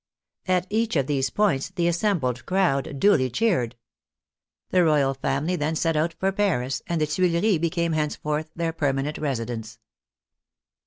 [0.47, 3.75] At each of these points the as sembled crowd duly cheered.
[4.71, 9.19] The royal family then set out for Paris, and the Tuileries became henceforth their permanent
[9.19, 9.77] residence.